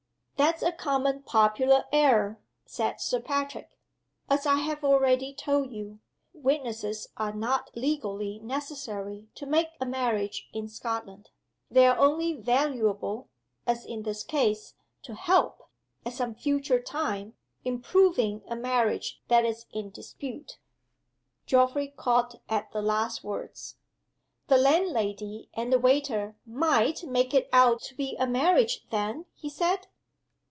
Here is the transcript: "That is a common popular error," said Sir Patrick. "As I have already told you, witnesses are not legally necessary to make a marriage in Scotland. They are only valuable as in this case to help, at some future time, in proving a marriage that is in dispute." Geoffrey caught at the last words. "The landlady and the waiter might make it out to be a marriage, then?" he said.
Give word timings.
"That 0.37 0.55
is 0.55 0.63
a 0.63 0.71
common 0.71 1.21
popular 1.21 1.83
error," 1.91 2.39
said 2.65 2.99
Sir 2.99 3.19
Patrick. 3.19 3.77
"As 4.27 4.47
I 4.47 4.55
have 4.55 4.83
already 4.83 5.35
told 5.35 5.71
you, 5.71 5.99
witnesses 6.33 7.09
are 7.15 7.31
not 7.31 7.69
legally 7.75 8.39
necessary 8.39 9.27
to 9.35 9.45
make 9.45 9.67
a 9.79 9.85
marriage 9.85 10.49
in 10.51 10.67
Scotland. 10.67 11.29
They 11.69 11.85
are 11.85 11.95
only 11.95 12.33
valuable 12.33 13.29
as 13.67 13.85
in 13.85 14.01
this 14.01 14.23
case 14.23 14.73
to 15.03 15.13
help, 15.13 15.69
at 16.07 16.13
some 16.13 16.33
future 16.33 16.81
time, 16.81 17.35
in 17.63 17.79
proving 17.79 18.41
a 18.47 18.55
marriage 18.55 19.21
that 19.27 19.45
is 19.45 19.67
in 19.71 19.91
dispute." 19.91 20.57
Geoffrey 21.45 21.89
caught 21.95 22.41
at 22.49 22.71
the 22.71 22.81
last 22.81 23.23
words. 23.23 23.75
"The 24.47 24.57
landlady 24.57 25.49
and 25.53 25.71
the 25.71 25.77
waiter 25.77 26.35
might 26.47 27.03
make 27.03 27.35
it 27.35 27.47
out 27.53 27.79
to 27.83 27.95
be 27.95 28.15
a 28.19 28.25
marriage, 28.25 28.87
then?" 28.89 29.27
he 29.35 29.47
said. 29.47 29.85